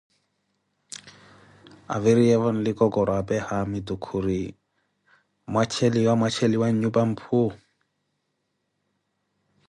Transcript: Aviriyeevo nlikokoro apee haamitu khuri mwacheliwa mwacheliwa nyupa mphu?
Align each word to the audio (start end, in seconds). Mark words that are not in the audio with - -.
Aviriyeevo 1.95 2.49
nlikokoro 2.55 3.11
apee 3.21 3.41
haamitu 3.47 3.93
khuri 4.03 4.41
mwacheliwa 5.51 6.13
mwacheliwa 6.19 6.67
nyupa 6.81 7.01
mphu? 7.09 7.41